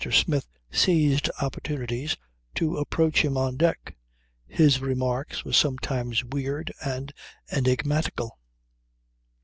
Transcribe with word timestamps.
Smith 0.11 0.47
seized 0.71 1.29
opportunities 1.43 2.17
to 2.55 2.75
approach 2.77 3.23
him 3.23 3.37
on 3.37 3.55
deck. 3.55 3.95
His 4.47 4.79
remarks 4.81 5.45
were 5.45 5.53
sometimes 5.53 6.23
weird 6.25 6.73
and 6.83 7.13
enigmatical. 7.51 8.39